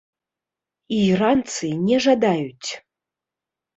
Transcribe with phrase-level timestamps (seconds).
[0.95, 2.69] І іранцы не жадаюць.